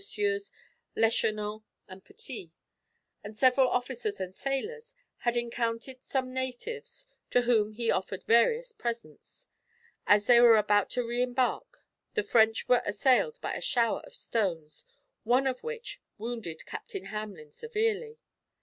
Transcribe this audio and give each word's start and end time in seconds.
Leschenant 0.95 1.61
and 1.87 2.03
Petit, 2.03 2.49
and 3.23 3.37
several 3.37 3.69
officers 3.69 4.19
and 4.19 4.35
sailors, 4.35 4.95
had 5.17 5.37
encountered 5.37 6.01
some 6.03 6.33
natives, 6.33 7.07
to 7.29 7.41
whom 7.43 7.73
he 7.73 7.91
offered 7.91 8.23
various 8.23 8.71
presents. 8.71 9.47
As 10.07 10.25
they 10.25 10.39
were 10.39 10.57
about 10.57 10.89
to 10.97 11.03
re 11.05 11.21
embark 11.21 11.83
the 12.15 12.23
French 12.23 12.67
were 12.67 12.81
assailed 12.83 13.39
by 13.41 13.53
a 13.53 13.61
shower 13.61 13.99
of 13.99 14.15
stones, 14.15 14.85
one 15.23 15.45
of 15.45 15.61
which 15.63 16.01
wounded 16.17 16.65
Captain 16.65 17.05
Hamelin 17.05 17.51
severely. 17.51 18.17